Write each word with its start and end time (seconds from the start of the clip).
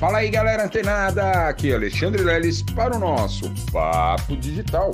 Fala 0.00 0.16
aí, 0.16 0.30
galera 0.30 0.64
antenada! 0.64 1.46
Aqui 1.46 1.72
é 1.72 1.74
Alexandre 1.74 2.22
Leles 2.22 2.62
para 2.62 2.96
o 2.96 2.98
nosso 2.98 3.52
Papo 3.70 4.34
Digital. 4.34 4.92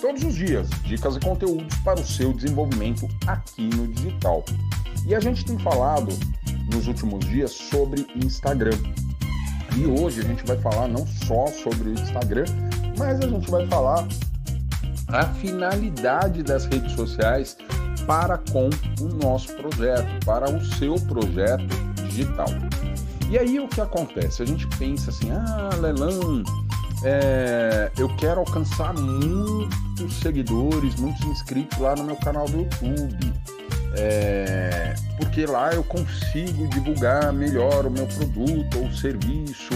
Todos 0.00 0.22
os 0.22 0.36
dias, 0.36 0.70
dicas 0.84 1.16
e 1.16 1.20
conteúdos 1.20 1.76
para 1.78 1.98
o 1.98 2.06
seu 2.06 2.32
desenvolvimento 2.32 3.08
aqui 3.26 3.62
no 3.62 3.88
digital. 3.88 4.44
E 5.08 5.12
a 5.12 5.18
gente 5.18 5.44
tem 5.44 5.58
falado 5.58 6.16
nos 6.72 6.86
últimos 6.86 7.26
dias 7.26 7.50
sobre 7.50 8.06
Instagram. 8.14 8.78
E 9.76 9.86
hoje 9.86 10.20
a 10.20 10.24
gente 10.24 10.46
vai 10.46 10.56
falar 10.58 10.86
não 10.86 11.04
só 11.04 11.48
sobre 11.48 11.88
o 11.88 11.92
Instagram, 11.92 12.44
mas 12.96 13.18
a 13.18 13.26
gente 13.26 13.50
vai 13.50 13.66
falar 13.66 14.06
a 15.08 15.26
finalidade 15.34 16.44
das 16.44 16.66
redes 16.66 16.92
sociais 16.92 17.56
para 18.06 18.38
com 18.52 18.70
o 19.00 19.08
nosso 19.20 19.52
projeto, 19.56 20.24
para 20.24 20.48
o 20.48 20.64
seu 20.64 20.94
projeto 20.94 21.66
digital. 22.06 22.46
E 23.30 23.38
aí 23.38 23.58
o 23.58 23.68
que 23.68 23.80
acontece? 23.80 24.42
A 24.42 24.46
gente 24.46 24.66
pensa 24.78 25.10
assim, 25.10 25.30
ah, 25.30 25.70
Leilão, 25.80 26.42
é, 27.02 27.90
eu 27.98 28.08
quero 28.16 28.40
alcançar 28.40 28.94
muitos 28.94 30.14
seguidores, 30.20 30.94
muitos 30.96 31.24
inscritos 31.26 31.78
lá 31.78 31.94
no 31.96 32.04
meu 32.04 32.16
canal 32.16 32.46
do 32.46 32.58
YouTube. 32.58 33.32
É, 33.96 34.94
porque 35.16 35.46
lá 35.46 35.72
eu 35.72 35.84
consigo 35.84 36.66
divulgar 36.68 37.32
melhor 37.32 37.86
o 37.86 37.90
meu 37.90 38.06
produto 38.06 38.78
ou 38.78 38.90
serviço, 38.92 39.72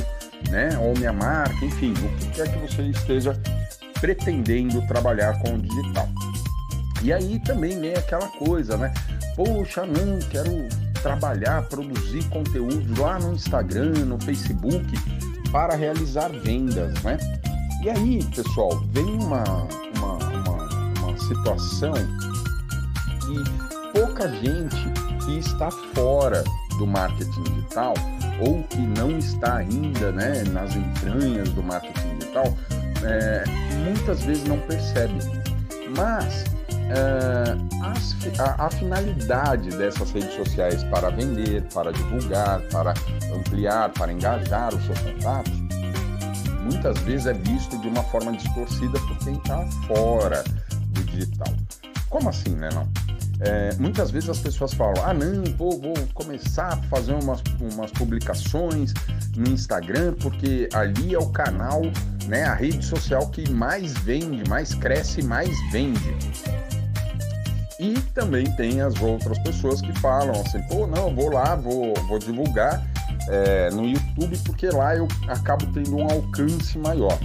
né? 0.50 0.76
Ou 0.78 0.96
minha 0.96 1.12
marca, 1.12 1.64
enfim, 1.64 1.92
o 1.92 2.16
que 2.16 2.26
quer 2.30 2.52
que 2.52 2.58
você 2.58 2.82
esteja 2.82 3.40
pretendendo 4.00 4.84
trabalhar 4.86 5.38
com 5.40 5.54
o 5.54 5.58
digital. 5.58 6.08
E 7.02 7.12
aí 7.12 7.38
também 7.40 7.78
vem 7.78 7.94
aquela 7.94 8.26
coisa, 8.26 8.76
né? 8.76 8.92
Poxa, 9.36 9.86
não, 9.86 10.18
quero 10.30 10.50
trabalhar, 11.02 11.62
produzir 11.68 12.24
conteúdo 12.28 13.00
lá 13.00 13.18
no 13.18 13.34
Instagram, 13.34 13.92
no 14.04 14.20
Facebook 14.20 14.86
para 15.50 15.74
realizar 15.74 16.28
vendas, 16.28 17.02
né? 17.02 17.18
E 17.82 17.90
aí, 17.90 18.24
pessoal, 18.34 18.70
vem 18.92 19.04
uma, 19.04 19.44
uma, 19.96 20.14
uma, 20.14 21.02
uma 21.02 21.18
situação 21.18 21.94
que 23.20 23.98
pouca 23.98 24.28
gente 24.28 24.76
que 25.24 25.38
está 25.38 25.70
fora 25.70 26.42
do 26.78 26.86
marketing 26.86 27.42
digital 27.44 27.94
ou 28.40 28.62
que 28.64 28.78
não 28.78 29.18
está 29.18 29.56
ainda 29.56 30.12
né, 30.12 30.44
nas 30.44 30.74
entranhas 30.74 31.50
do 31.50 31.62
marketing 31.62 32.18
digital, 32.18 32.56
é, 33.04 33.44
muitas 33.84 34.22
vezes 34.22 34.44
não 34.44 34.58
percebe. 34.60 35.18
Mas 35.96 36.44
é, 36.90 38.40
a, 38.40 38.66
a, 38.66 38.70
finalidade 38.70 39.70
dessas 39.70 40.10
redes 40.10 40.34
sociais 40.34 40.82
para 40.84 41.10
vender, 41.10 41.62
para 41.74 41.92
divulgar, 41.92 42.60
para 42.70 42.94
ampliar, 43.34 43.90
para 43.90 44.12
engajar 44.12 44.74
os 44.74 44.84
seus 44.86 44.98
contatos, 45.00 45.52
muitas 46.62 46.98
vezes 47.00 47.26
é 47.26 47.34
visto 47.34 47.78
de 47.78 47.88
uma 47.88 48.02
forma 48.04 48.32
distorcida 48.32 48.98
por 49.00 49.18
quem 49.18 49.34
está 49.34 49.64
fora 49.86 50.42
do 50.90 51.04
digital. 51.04 51.54
Como 52.08 52.28
assim, 52.28 52.54
né? 52.54 52.70
Não? 52.72 52.88
É, 53.40 53.72
muitas 53.78 54.10
vezes 54.10 54.28
as 54.30 54.38
pessoas 54.38 54.74
falam: 54.74 55.04
ah, 55.04 55.14
não, 55.14 55.44
vou, 55.56 55.80
vou 55.80 55.94
começar 56.14 56.72
a 56.72 56.76
fazer 56.88 57.12
umas, 57.12 57.42
umas 57.60 57.90
publicações 57.92 58.92
no 59.36 59.48
Instagram, 59.50 60.14
porque 60.14 60.68
ali 60.72 61.14
é 61.14 61.18
o 61.18 61.28
canal, 61.28 61.82
né, 62.26 62.44
a 62.44 62.54
rede 62.54 62.84
social 62.84 63.28
que 63.28 63.48
mais 63.50 63.92
vende, 63.98 64.48
mais 64.48 64.74
cresce, 64.74 65.22
mais 65.22 65.50
vende. 65.70 66.16
E 67.78 67.94
também 68.12 68.44
tem 68.56 68.80
as 68.80 69.00
outras 69.00 69.38
pessoas 69.38 69.80
que 69.80 69.92
falam 70.00 70.40
assim: 70.40 70.60
pô, 70.68 70.86
não, 70.86 71.14
vou 71.14 71.30
lá, 71.30 71.54
vou, 71.54 71.94
vou 72.08 72.18
divulgar 72.18 72.84
é, 73.28 73.70
no 73.70 73.86
YouTube, 73.86 74.36
porque 74.44 74.68
lá 74.68 74.96
eu 74.96 75.06
acabo 75.28 75.66
tendo 75.72 75.96
um 75.96 76.04
alcance 76.04 76.76
maior. 76.78 77.18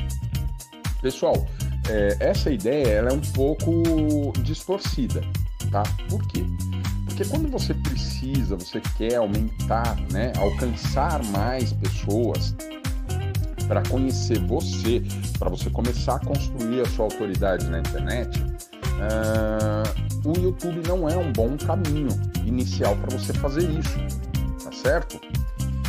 Pessoal, 1.01 1.45
é, 1.89 2.17
essa 2.19 2.51
ideia 2.51 2.87
ela 2.87 3.09
é 3.09 3.13
um 3.13 3.21
pouco 3.21 4.31
distorcida 4.43 5.21
tá? 5.73 5.83
Por 6.07 6.25
quê? 6.27 6.45
Porque 7.05 7.25
quando 7.25 7.49
você 7.49 7.73
precisa, 7.73 8.55
você 8.55 8.79
quer 8.95 9.15
aumentar, 9.15 9.97
né, 10.11 10.31
alcançar 10.37 11.23
mais 11.25 11.73
pessoas 11.73 12.55
para 13.67 13.81
conhecer 13.89 14.39
você, 14.39 15.01
para 15.39 15.49
você 15.49 15.69
começar 15.69 16.15
a 16.15 16.19
construir 16.19 16.81
a 16.81 16.85
sua 16.85 17.05
autoridade 17.05 17.67
na 17.69 17.79
internet, 17.79 18.39
uh, 18.39 20.02
o 20.25 20.37
YouTube 20.37 20.81
não 20.87 21.07
é 21.07 21.17
um 21.17 21.31
bom 21.31 21.57
caminho 21.57 22.09
inicial 22.45 22.95
para 22.95 23.17
você 23.17 23.33
fazer 23.33 23.69
isso, 23.69 23.97
tá 24.63 24.71
certo? 24.71 25.17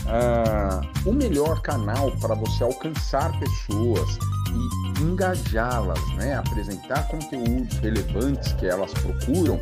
Uh, 0.06 1.09
o 1.09 1.12
melhor 1.12 1.62
canal 1.62 2.11
para 2.19 2.34
você 2.34 2.62
alcançar 2.62 3.33
pessoas 3.39 4.19
e 4.50 5.03
engajá-las, 5.03 6.00
né, 6.17 6.34
apresentar 6.34 7.09
conteúdos 7.09 7.78
relevantes 7.78 8.53
que 8.53 8.67
elas 8.67 8.93
procuram, 8.93 9.61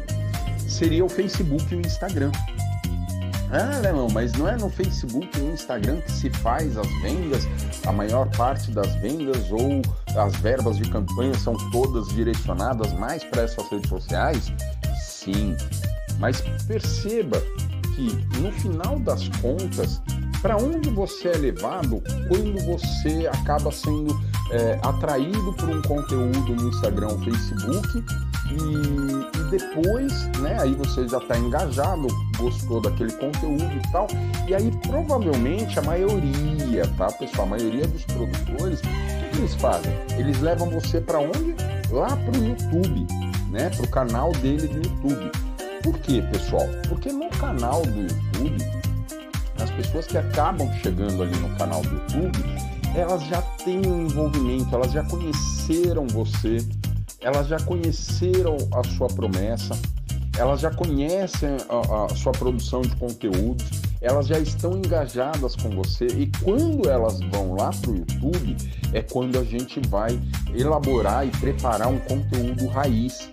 seria 0.69 1.05
o 1.05 1.09
Facebook 1.09 1.73
e 1.73 1.77
o 1.77 1.81
Instagram. 1.81 2.33
Ah, 3.53 3.81
Leão, 3.81 4.09
mas 4.11 4.33
não 4.33 4.49
é 4.49 4.57
no 4.57 4.71
Facebook 4.71 5.29
e 5.37 5.43
no 5.43 5.53
Instagram 5.53 6.01
que 6.01 6.11
se 6.11 6.31
faz 6.31 6.75
as 6.79 6.87
vendas, 7.03 7.47
a 7.87 7.93
maior 7.93 8.27
parte 8.31 8.71
das 8.71 8.95
vendas 8.95 9.51
ou 9.51 9.83
as 10.17 10.35
verbas 10.37 10.79
de 10.79 10.89
campanha 10.89 11.35
são 11.35 11.55
todas 11.71 12.09
direcionadas 12.09 12.91
mais 12.95 13.23
para 13.25 13.43
essas 13.43 13.69
redes 13.69 13.91
sociais? 13.91 14.51
Sim, 14.99 15.55
mas 16.19 16.41
perceba 16.67 17.39
que 17.95 18.39
no 18.41 18.51
final 18.53 18.99
das 19.01 19.29
contas, 19.43 20.01
para 20.41 20.57
onde 20.57 20.89
você 20.89 21.29
é 21.29 21.37
levado 21.37 22.03
quando 22.29 22.59
você 22.65 23.27
acaba 23.27 23.71
sendo 23.71 24.19
é, 24.51 24.81
atraído 24.83 25.53
por 25.53 25.69
um 25.69 25.83
conteúdo 25.83 26.55
no 26.55 26.69
Instagram 26.71 27.09
ou 27.09 27.19
Facebook 27.19 28.03
e, 28.53 29.39
e, 29.39 29.51
depois, 29.51 30.27
né, 30.39 30.57
aí 30.61 30.75
você 30.75 31.07
já 31.09 31.19
está 31.19 31.39
engajado, 31.39 32.07
gostou 32.39 32.81
daquele 32.81 33.13
conteúdo 33.13 33.71
e 33.75 33.93
tal, 33.93 34.07
e 34.49 34.55
aí 34.55 34.71
provavelmente 34.89 35.79
a 35.79 35.83
maioria, 35.83 36.87
tá, 36.97 37.07
pessoal, 37.13 37.47
a 37.47 37.51
maioria 37.51 37.87
dos 37.87 38.05
produtores, 38.05 38.81
o 38.81 39.31
que 39.31 39.39
eles 39.39 39.55
fazem? 39.55 39.93
Eles 40.19 40.41
levam 40.41 40.71
você 40.71 41.01
para 41.01 41.19
onde? 41.19 41.55
Lá 41.91 42.17
para 42.17 42.39
o 42.39 42.45
YouTube, 42.45 43.07
né, 43.51 43.69
para 43.71 43.85
o 43.85 43.89
canal 43.89 44.33
dele 44.33 44.69
do 44.69 44.77
YouTube. 44.77 45.31
Por 45.83 45.99
quê, 45.99 46.23
pessoal? 46.31 46.67
Porque 46.89 47.11
no 47.13 47.29
canal 47.31 47.83
do 47.83 48.01
YouTube, 48.01 48.65
as 49.61 49.71
pessoas 49.71 50.07
que 50.07 50.17
acabam 50.17 50.71
chegando 50.83 51.23
ali 51.23 51.37
no 51.39 51.55
canal 51.57 51.83
do 51.83 51.91
YouTube, 51.91 52.39
elas 52.95 53.25
já 53.25 53.41
têm 53.65 53.87
um 53.87 54.03
envolvimento, 54.03 54.75
elas 54.75 54.93
já 54.93 55.03
conheceram 55.05 56.07
você, 56.09 56.59
elas 57.23 57.47
já 57.47 57.59
conheceram 57.61 58.57
a 58.73 58.85
sua 58.85 59.09
promessa, 59.09 59.79
elas 60.37 60.61
já 60.61 60.71
conhecem 60.71 61.57
a, 61.69 62.05
a, 62.05 62.09
sua 62.17 62.33
produção 62.33 62.81
de 62.83 62.95
conteúdos, 62.97 63.65
elas 64.01 64.27
já 64.27 64.39
estão 64.39 64.77
engajadas 64.77 65.55
com 65.55 65.71
você 65.71 66.07
e 66.07 66.31
quando 66.43 66.89
elas 66.89 67.21
vão 67.31 67.55
lá 67.55 67.71
para 67.71 67.91
o 67.91 67.97
YouTube 67.97 68.57
é 68.93 69.03
quando 69.03 69.39
a 69.39 69.45
gente 69.45 69.81
vai 69.89 70.19
elaborar 70.55 71.27
e 71.27 71.31
preparar 71.31 71.89
um 71.89 71.99
conteúdo 72.01 72.67
raiz, 72.67 73.29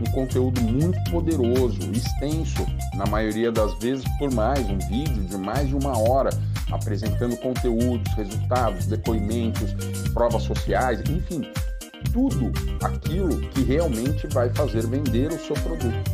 um 0.00 0.10
conteúdo 0.12 0.60
muito 0.62 0.98
poderoso, 1.10 1.78
extenso, 1.92 2.66
na 2.94 3.06
maioria 3.06 3.52
das 3.52 3.74
vezes 3.74 4.04
por 4.18 4.32
mais, 4.32 4.68
um 4.70 4.78
vídeo 4.88 5.24
de 5.24 5.36
mais 5.36 5.68
de 5.68 5.74
uma 5.74 5.98
hora 5.98 6.30
apresentando 6.72 7.36
conteúdos, 7.36 8.12
resultados, 8.14 8.86
depoimentos, 8.86 9.74
provas 10.12 10.42
sociais, 10.42 11.00
enfim, 11.08 11.42
tudo 12.14 12.52
aquilo 12.80 13.40
que 13.50 13.64
realmente 13.64 14.26
vai 14.28 14.48
fazer 14.50 14.86
vender 14.86 15.32
o 15.32 15.38
seu 15.38 15.56
produto. 15.56 16.10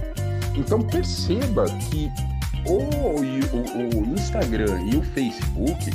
Então 0.56 0.81
perceba 0.81 1.66
que 1.66 2.11
o, 2.66 2.78
o, 2.78 4.00
o 4.00 4.15
Instagram 4.15 4.81
e 4.91 4.97
o 4.97 5.03
Facebook 5.03 5.91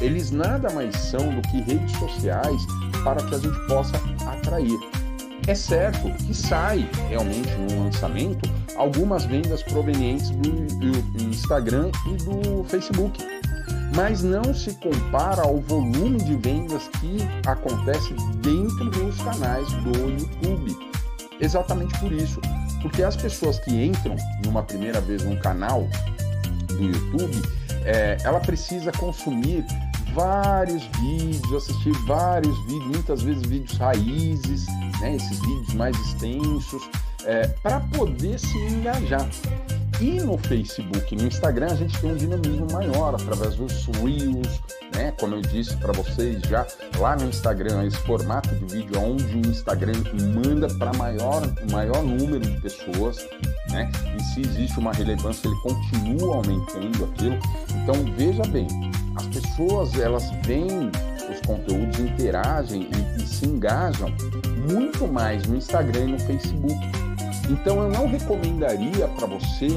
eles 0.00 0.30
nada 0.30 0.72
mais 0.72 0.96
são 0.96 1.20
do 1.34 1.42
que 1.42 1.60
redes 1.60 1.92
sociais 1.96 2.60
para 3.04 3.22
que 3.22 3.34
a 3.34 3.38
gente 3.38 3.66
possa 3.68 3.96
atrair. 4.26 4.78
É 5.46 5.54
certo 5.54 6.10
que 6.24 6.34
sai 6.34 6.88
realmente 7.08 7.50
no 7.56 7.84
lançamento 7.84 8.48
algumas 8.76 9.24
vendas 9.24 9.62
provenientes 9.62 10.30
do, 10.30 10.50
do 10.50 11.24
Instagram 11.24 11.90
e 12.06 12.16
do 12.24 12.64
Facebook 12.64 13.41
mas 13.94 14.22
não 14.22 14.54
se 14.54 14.72
compara 14.74 15.42
ao 15.42 15.58
volume 15.60 16.18
de 16.18 16.34
vendas 16.36 16.88
que 17.00 17.18
acontece 17.46 18.14
dentro 18.36 18.90
dos 18.90 19.16
canais 19.22 19.68
do 19.82 19.92
YouTube. 20.10 20.76
Exatamente 21.40 21.98
por 21.98 22.12
isso, 22.12 22.40
porque 22.80 23.02
as 23.02 23.16
pessoas 23.16 23.58
que 23.58 23.70
entram 23.70 24.16
numa 24.44 24.62
primeira 24.62 25.00
vez 25.00 25.24
num 25.24 25.36
canal 25.36 25.88
do 26.68 26.82
YouTube, 26.82 27.42
é, 27.84 28.16
ela 28.24 28.40
precisa 28.40 28.92
consumir 28.92 29.64
vários 30.14 30.84
vídeos, 31.00 31.52
assistir 31.52 31.92
vários 32.06 32.56
vídeos, 32.66 32.86
muitas 32.86 33.22
vezes 33.22 33.42
vídeos 33.42 33.76
raízes, 33.78 34.66
né, 35.00 35.16
esses 35.16 35.38
vídeos 35.40 35.74
mais 35.74 35.96
extensos, 35.98 36.88
é, 37.24 37.48
para 37.62 37.80
poder 37.80 38.38
se 38.38 38.56
engajar. 38.58 39.26
E 40.02 40.20
no 40.20 40.36
Facebook 40.36 41.14
e 41.14 41.16
no 41.16 41.28
Instagram 41.28 41.66
a 41.66 41.76
gente 41.76 41.96
tem 42.00 42.10
um 42.10 42.16
dinamismo 42.16 42.66
maior 42.72 43.14
através 43.14 43.54
dos 43.54 43.86
Reels, 43.86 44.60
né? 44.96 45.12
Como 45.12 45.36
eu 45.36 45.40
disse 45.40 45.76
para 45.76 45.92
vocês 45.92 46.42
já 46.42 46.66
lá 46.98 47.14
no 47.14 47.28
Instagram, 47.28 47.86
esse 47.86 47.98
formato 47.98 48.52
de 48.52 48.64
vídeo 48.64 49.00
onde 49.00 49.24
o 49.24 49.46
Instagram 49.46 49.92
manda 50.44 50.66
para 50.74 50.92
maior 50.94 51.42
maior 51.70 52.02
número 52.02 52.40
de 52.40 52.60
pessoas, 52.60 53.24
né? 53.70 53.92
E 54.18 54.22
se 54.24 54.40
existe 54.40 54.76
uma 54.80 54.92
relevância, 54.92 55.46
ele 55.46 55.56
continua 55.60 56.34
aumentando 56.34 57.04
aquilo. 57.04 57.38
Então 57.70 57.94
veja 58.16 58.42
bem, 58.48 58.66
as 59.14 59.26
pessoas 59.28 59.96
elas 59.96 60.28
veem 60.44 60.90
os 61.30 61.40
conteúdos, 61.46 62.00
interagem 62.00 62.88
e, 62.90 63.22
e 63.22 63.24
se 63.24 63.46
engajam 63.46 64.12
muito 64.68 65.06
mais 65.06 65.46
no 65.46 65.54
Instagram 65.54 66.00
e 66.00 66.12
no 66.12 66.18
Facebook. 66.18 67.01
Então 67.52 67.82
eu 67.82 67.90
não 67.90 68.08
recomendaria 68.08 69.06
para 69.08 69.26
você 69.26 69.68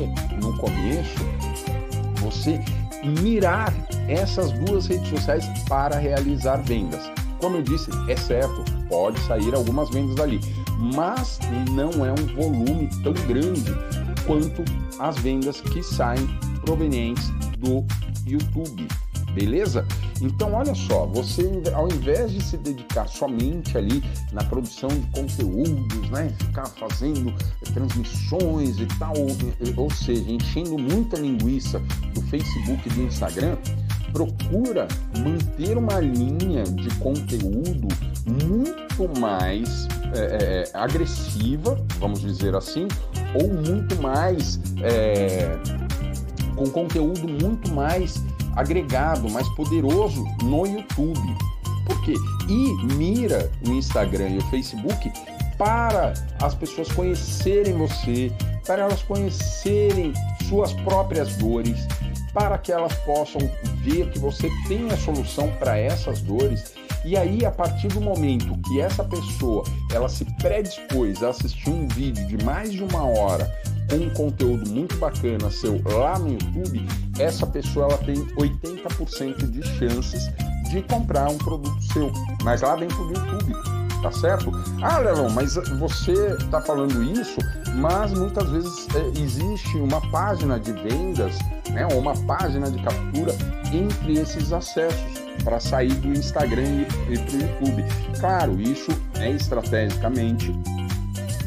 no 0.42 0.58
começo 0.58 1.20
você 2.22 2.60
mirar 3.22 3.74
essas 4.08 4.52
duas 4.54 4.88
redes 4.88 5.10
sociais 5.10 5.46
para 5.68 5.98
realizar 5.98 6.58
vendas. 6.58 7.02
Como 7.42 7.58
eu 7.58 7.62
disse, 7.62 7.92
é 8.08 8.16
certo, 8.16 8.64
pode 8.88 9.20
sair 9.20 9.54
algumas 9.54 9.90
vendas 9.90 10.16
dali, 10.16 10.40
mas 10.96 11.38
não 11.72 12.06
é 12.06 12.12
um 12.12 12.36
volume 12.36 12.90
tão 13.04 13.14
grande 13.28 13.76
quanto 14.26 14.64
as 15.00 15.18
vendas 15.18 15.60
que 15.60 15.84
saem 15.84 16.26
provenientes 16.62 17.30
do 17.60 17.86
YouTube. 18.26 18.88
Beleza? 19.36 19.86
Então, 20.22 20.54
olha 20.54 20.74
só, 20.74 21.06
você 21.06 21.62
ao 21.74 21.90
invés 21.90 22.32
de 22.32 22.42
se 22.42 22.56
dedicar 22.56 23.06
somente 23.08 23.78
ali 23.78 24.02
na 24.32 24.42
produção 24.46 24.88
de 24.88 25.06
conteúdos, 25.08 26.10
né, 26.10 26.34
ficar 26.40 26.66
fazendo 26.68 27.34
transmissões 27.74 28.80
e 28.80 28.86
tal, 28.98 29.14
ou 29.76 29.92
seja, 29.92 30.32
enchendo 30.32 30.78
muita 30.78 31.18
linguiça 31.18 31.80
do 32.14 32.22
Facebook 32.22 32.82
e 32.88 32.94
do 32.94 33.02
Instagram, 33.04 33.58
procura 34.14 34.88
manter 35.18 35.78
uma 35.78 36.00
linha 36.00 36.64
de 36.64 36.90
conteúdo 36.96 37.90
muito 38.26 39.20
mais 39.20 39.90
é, 40.14 40.64
é, 40.74 40.78
agressiva, 40.78 41.78
vamos 42.00 42.22
dizer 42.22 42.56
assim, 42.56 42.88
ou 43.34 43.54
muito 43.54 44.02
mais 44.02 44.58
é, 44.82 45.58
com 46.56 46.70
conteúdo 46.70 47.28
muito 47.28 47.70
mais 47.74 48.24
agregado, 48.56 49.30
mais 49.30 49.48
poderoso 49.50 50.24
no 50.44 50.66
YouTube. 50.66 51.38
Por 51.86 52.02
quê? 52.04 52.14
E 52.50 52.94
mira 52.96 53.52
o 53.68 53.72
Instagram 53.72 54.30
e 54.30 54.38
o 54.38 54.50
Facebook 54.50 55.12
para 55.58 56.14
as 56.42 56.54
pessoas 56.56 56.92
conhecerem 56.92 57.78
você, 57.78 58.32
para 58.66 58.84
elas 58.84 59.02
conhecerem 59.04 60.14
suas 60.48 60.74
próprias 60.74 61.36
dores, 61.38 61.88
para 62.34 62.58
que 62.58 62.72
elas 62.72 62.94
possam 63.06 63.40
ver 63.84 64.10
que 64.10 64.20
você 64.20 64.50
tem 64.68 64.90
a 64.92 64.98
solução 64.98 65.50
para 65.60 65.78
essas 65.78 66.22
dores. 66.22 66.74
E 67.06 67.16
aí, 67.16 67.46
a 67.46 67.52
partir 67.52 67.88
do 67.90 68.02
momento 68.02 68.58
que 68.68 68.82
essa 68.82 69.04
pessoa 69.04 69.64
ela 69.94 70.10
se 70.10 70.26
predispôs 70.42 71.24
a 71.24 71.30
assistir 71.30 71.70
um 71.70 71.88
vídeo 71.88 72.26
de 72.28 72.44
mais 72.44 72.74
de 72.74 72.84
uma 72.84 73.06
hora 73.06 73.50
um 73.94 74.10
conteúdo 74.14 74.70
muito 74.70 74.98
bacana 74.98 75.50
seu 75.52 75.82
lá 75.86 76.18
no 76.18 76.34
YouTube, 76.34 76.88
essa 77.20 77.46
pessoa 77.46 77.86
ela 77.86 77.98
tem 78.00 78.16
80% 78.36 79.50
de 79.50 79.64
chances 79.78 80.30
de 80.70 80.82
comprar 80.84 81.30
um 81.30 81.38
produto 81.38 81.82
seu, 81.94 82.12
mas 82.44 82.62
lá 82.62 82.76
dentro 82.76 82.98
do 82.98 83.14
YouTube, 83.14 83.54
tá 84.02 84.12
certo? 84.12 84.52
Ah, 84.82 84.98
Lelão, 84.98 85.30
mas 85.30 85.56
você 85.80 86.14
está 86.40 86.62
falando 86.62 87.04
isso, 87.04 87.40
mas 87.76 88.14
muitas 88.14 88.50
vezes 88.50 88.88
é, 88.96 89.20
existe 89.20 89.78
uma 89.78 90.02
página 90.12 90.60
de 90.60 90.72
vendas, 90.72 91.38
né, 91.70 91.88
ou 91.92 92.00
uma 92.00 92.16
página 92.26 92.70
de 92.70 92.82
captura 92.82 93.34
entre 93.72 94.20
esses 94.20 94.52
acessos 94.52 95.26
para 95.44 95.60
sair 95.60 95.94
do 95.96 96.10
Instagram 96.10 96.86
e 97.10 97.18
para 97.18 97.36
o 97.36 97.42
YouTube. 97.42 97.86
Claro, 98.20 98.60
isso 98.60 98.92
é 99.20 99.32
estrategicamente 99.32 100.52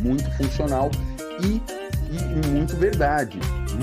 muito 0.01 0.31
funcional 0.37 0.91
e 1.43 1.61
e 2.11 2.49
muito 2.49 2.77
verdade. 2.77 3.39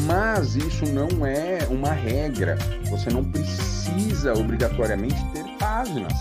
Mas 0.05 0.55
isso 0.55 0.85
não 0.87 1.25
é 1.25 1.59
uma 1.69 1.91
regra. 1.91 2.57
Você 2.89 3.09
não 3.09 3.23
precisa 3.23 4.33
obrigatoriamente 4.33 5.23
ter 5.31 5.43
páginas. 5.57 6.13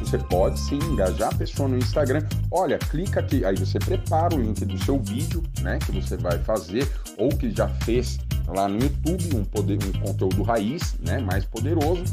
Você 0.00 0.18
pode 0.18 0.58
sim 0.60 0.78
engajar 0.92 1.32
a 1.32 1.36
pessoa 1.36 1.68
no 1.68 1.76
Instagram. 1.76 2.22
Olha, 2.50 2.78
clica 2.78 3.20
aqui, 3.20 3.44
aí 3.44 3.56
você 3.56 3.78
prepara 3.78 4.34
o 4.36 4.40
link 4.40 4.64
do 4.64 4.78
seu 4.84 5.00
vídeo, 5.00 5.42
né, 5.62 5.78
que 5.84 5.90
você 5.90 6.16
vai 6.16 6.38
fazer 6.38 6.88
ou 7.18 7.28
que 7.30 7.50
já 7.50 7.68
fez 7.84 8.18
lá 8.46 8.68
no 8.68 8.78
YouTube, 8.78 9.36
um 9.36 9.44
poder, 9.44 9.78
um 9.82 10.00
conteúdo 10.00 10.42
raiz, 10.44 10.94
né, 11.00 11.18
mais 11.18 11.44
poderoso 11.44 12.04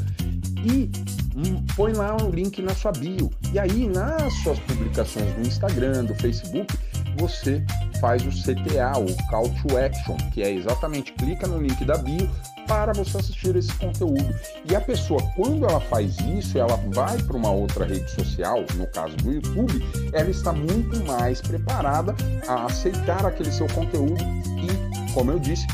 e 0.64 0.90
um, 1.36 1.62
põe 1.76 1.92
lá 1.92 2.16
um 2.16 2.30
link 2.30 2.60
na 2.62 2.74
sua 2.74 2.90
bio. 2.92 3.30
E 3.52 3.58
aí 3.58 3.86
nas 3.86 4.32
suas 4.42 4.58
publicações 4.60 5.36
no 5.36 5.42
Instagram, 5.42 6.04
do 6.04 6.14
Facebook, 6.14 6.76
você 7.18 7.64
faz 8.04 8.22
o 8.26 8.28
CTA, 8.28 8.98
o 8.98 9.30
Call 9.30 9.48
to 9.48 9.78
Action, 9.78 10.18
que 10.30 10.42
é 10.42 10.52
exatamente 10.52 11.10
clica 11.14 11.46
no 11.46 11.58
link 11.58 11.82
da 11.86 11.96
bio 11.96 12.28
para 12.68 12.92
você 12.92 13.16
assistir 13.16 13.56
esse 13.56 13.72
conteúdo. 13.76 14.28
E 14.70 14.76
a 14.76 14.80
pessoa, 14.82 15.22
quando 15.34 15.64
ela 15.64 15.80
faz 15.80 16.18
isso, 16.18 16.58
ela 16.58 16.76
vai 16.92 17.16
para 17.22 17.34
uma 17.34 17.50
outra 17.50 17.86
rede 17.86 18.10
social, 18.10 18.62
no 18.74 18.86
caso 18.88 19.16
do 19.16 19.32
YouTube, 19.32 19.82
ela 20.12 20.28
está 20.28 20.52
muito 20.52 21.02
mais 21.06 21.40
preparada 21.40 22.14
a 22.46 22.66
aceitar 22.66 23.24
aquele 23.24 23.50
seu 23.50 23.66
conteúdo 23.68 24.22
e, 24.22 25.14
como 25.14 25.30
eu 25.30 25.38
disse, 25.38 25.66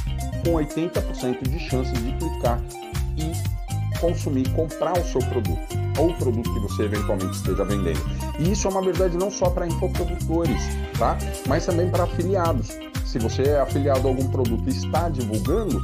com 0.45 0.53
80% 0.53 1.49
de 1.49 1.59
chances 1.59 1.95
de 1.95 2.13
clicar 2.13 2.63
e 3.17 3.50
consumir, 4.01 4.49
comprar 4.51 4.99
o 4.99 5.05
seu 5.05 5.21
produto 5.21 5.81
ou 5.99 6.11
o 6.11 6.15
produto 6.15 6.53
que 6.53 6.61
você 6.61 6.85
eventualmente 6.85 7.37
esteja 7.37 7.65
vendendo. 7.65 8.01
E 8.39 8.53
isso 8.53 8.67
é 8.67 8.71
uma 8.71 8.83
verdade 8.83 9.17
não 9.17 9.31
só 9.31 9.51
para 9.51 9.67
infoprodutores, 9.67 10.63
tá? 10.99 11.19
Mas 11.47 11.67
também 11.67 11.91
para 11.91 12.05
afiliados. 12.05 12.69
Se 13.05 13.19
você 13.19 13.43
é 13.43 13.61
afiliado 13.61 14.07
a 14.07 14.11
algum 14.11 14.29
produto 14.29 14.63
e 14.67 14.71
está 14.71 15.09
divulgando, 15.09 15.81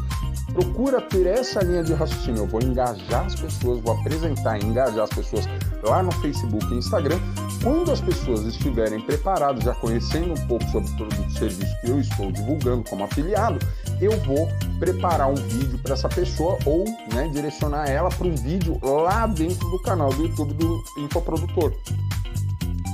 procura 0.52 1.00
ter 1.00 1.26
essa 1.26 1.62
linha 1.62 1.82
de 1.82 1.92
raciocínio. 1.92 2.42
Eu 2.42 2.46
vou 2.46 2.62
engajar 2.62 3.26
as 3.26 3.34
pessoas, 3.34 3.80
vou 3.80 3.94
apresentar, 3.94 4.62
engajar 4.62 5.04
as 5.04 5.10
pessoas 5.10 5.48
lá 5.82 6.02
no 6.02 6.12
Facebook 6.12 6.64
e 6.72 6.78
Instagram. 6.78 7.18
Quando 7.62 7.90
as 7.90 8.00
pessoas 8.00 8.44
estiverem 8.44 9.00
preparadas, 9.00 9.64
já 9.64 9.74
conhecendo 9.74 10.32
um 10.32 10.46
pouco 10.46 10.64
sobre 10.70 10.88
o 10.90 10.96
produto 10.96 11.28
e 11.28 11.38
serviço 11.38 11.80
que 11.80 11.90
eu 11.90 12.00
estou 12.00 12.30
divulgando 12.32 12.84
como 12.88 13.04
afiliado, 13.04 13.58
eu 14.00 14.12
vou 14.20 14.48
preparar 14.78 15.30
um 15.30 15.34
vídeo 15.34 15.78
para 15.78 15.94
essa 15.94 16.08
pessoa 16.08 16.58
ou 16.64 16.84
né, 17.14 17.28
direcionar 17.32 17.88
ela 17.88 18.08
para 18.10 18.26
um 18.26 18.34
vídeo 18.34 18.78
lá 18.82 19.26
dentro 19.26 19.68
do 19.70 19.78
canal 19.80 20.10
do 20.10 20.24
YouTube 20.24 20.54
do 20.54 20.82
Infoprodutor. 20.98 21.72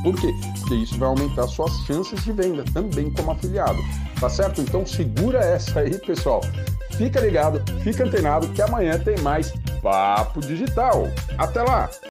Por 0.02 0.16
quê? 0.16 0.34
Porque 0.58 0.74
isso 0.74 0.98
vai 0.98 1.08
aumentar 1.08 1.46
suas 1.46 1.72
chances 1.86 2.22
de 2.24 2.32
venda 2.32 2.64
também 2.72 3.10
como 3.12 3.30
afiliado. 3.30 3.78
Tá 4.18 4.28
certo? 4.28 4.60
Então 4.60 4.84
segura 4.84 5.38
essa 5.38 5.80
aí, 5.80 5.96
pessoal. 5.98 6.40
Fica 6.92 7.20
ligado, 7.20 7.62
fica 7.82 8.04
antenado 8.04 8.48
que 8.48 8.62
amanhã 8.62 8.98
tem 8.98 9.18
mais 9.18 9.52
Papo 9.80 10.40
Digital. 10.40 11.08
Até 11.38 11.62
lá! 11.62 11.90